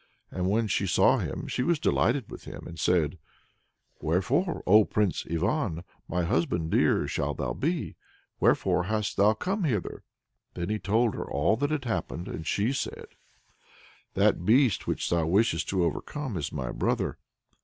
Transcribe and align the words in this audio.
And 0.31 0.49
when 0.49 0.65
she 0.65 0.87
saw 0.87 1.19
him, 1.19 1.45
she 1.45 1.61
was 1.61 1.77
delighted 1.77 2.31
with 2.31 2.45
him, 2.45 2.65
and 2.65 2.79
said: 2.79 3.19
"Wherefore, 3.99 4.63
O 4.65 4.83
Prince 4.83 5.27
Ivan 5.29 5.83
my 6.07 6.23
husband 6.23 6.71
dear 6.71 7.07
shalt 7.07 7.37
thou 7.37 7.53
be! 7.53 7.97
wherefore 8.39 8.85
hast 8.85 9.15
thou 9.15 9.35
come 9.35 9.63
hither?" 9.63 10.03
Then 10.55 10.69
he 10.69 10.79
told 10.79 11.13
her 11.13 11.29
all 11.29 11.55
that 11.57 11.69
had 11.69 11.85
happened, 11.85 12.27
and 12.27 12.47
she 12.47 12.73
said: 12.73 13.09
"That 14.15 14.43
beast 14.43 14.87
which 14.87 15.07
thou 15.07 15.27
wishest 15.27 15.69
to 15.69 15.83
overcome 15.83 16.35
is 16.35 16.51
my 16.51 16.71
brother. 16.71 17.19